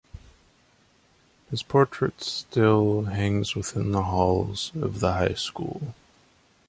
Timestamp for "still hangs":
2.23-3.53